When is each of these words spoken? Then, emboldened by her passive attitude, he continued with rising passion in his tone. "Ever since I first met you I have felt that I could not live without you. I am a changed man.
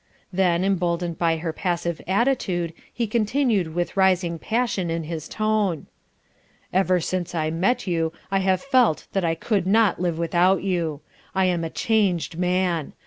Then, 0.33 0.63
emboldened 0.65 1.19
by 1.19 1.37
her 1.37 1.53
passive 1.53 2.01
attitude, 2.07 2.73
he 2.91 3.05
continued 3.05 3.75
with 3.75 3.95
rising 3.95 4.39
passion 4.39 4.89
in 4.89 5.03
his 5.03 5.27
tone. 5.27 5.85
"Ever 6.73 6.99
since 6.99 7.35
I 7.35 7.51
first 7.51 7.59
met 7.59 7.85
you 7.85 8.11
I 8.31 8.39
have 8.39 8.61
felt 8.63 9.05
that 9.13 9.23
I 9.23 9.35
could 9.35 9.67
not 9.67 10.01
live 10.01 10.17
without 10.17 10.63
you. 10.63 11.01
I 11.35 11.45
am 11.45 11.63
a 11.63 11.69
changed 11.69 12.35
man. 12.39 12.93